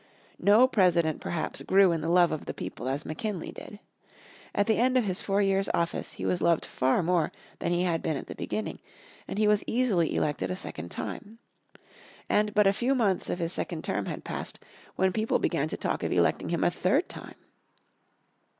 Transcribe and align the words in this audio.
No 0.39 0.67
President 0.67 1.21
perhaps 1.21 1.61
grew 1.61 1.91
in 1.91 2.01
the 2.01 2.09
love 2.09 2.31
of 2.31 2.45
the 2.47 2.55
people 2.55 2.89
as 2.89 3.05
McKinley 3.05 3.51
did. 3.51 3.77
At 4.55 4.65
the 4.65 4.79
end 4.79 4.97
of 4.97 5.03
his 5.03 5.21
four 5.21 5.43
years' 5.43 5.69
office 5.75 6.13
he 6.13 6.25
was 6.25 6.41
loved 6.41 6.65
far 6.65 7.03
more 7.03 7.31
than 7.59 7.71
he 7.71 7.83
had 7.83 8.01
been 8.01 8.17
at 8.17 8.25
the 8.25 8.33
beginning, 8.33 8.79
and 9.27 9.37
he 9.37 9.47
was 9.47 9.63
easily 9.67 10.15
elected 10.15 10.49
a 10.49 10.55
second 10.55 10.89
time. 10.89 11.37
And 12.27 12.55
but 12.55 12.65
a 12.65 12.73
few 12.73 12.95
months 12.95 13.29
of 13.29 13.37
his 13.37 13.53
second 13.53 13.83
term 13.83 14.07
had 14.07 14.23
passed 14.23 14.57
when 14.95 15.13
people 15.13 15.37
began 15.37 15.67
to 15.67 15.77
talk 15.77 16.01
of 16.01 16.11
electing 16.11 16.49
him 16.49 16.63
a 16.63 16.71
third 16.71 17.07
time. 17.07 17.35